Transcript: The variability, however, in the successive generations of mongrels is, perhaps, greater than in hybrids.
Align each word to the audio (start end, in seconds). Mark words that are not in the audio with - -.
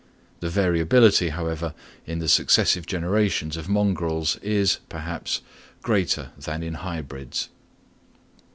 The 0.39 0.49
variability, 0.49 1.29
however, 1.29 1.75
in 2.07 2.17
the 2.17 2.27
successive 2.27 2.87
generations 2.87 3.55
of 3.55 3.69
mongrels 3.69 4.35
is, 4.37 4.79
perhaps, 4.89 5.41
greater 5.83 6.31
than 6.39 6.63
in 6.63 6.73
hybrids. 6.73 7.49